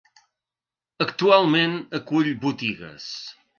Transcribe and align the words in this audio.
Actualment 1.05 1.77
acull 2.01 2.33
botigues. 2.47 3.11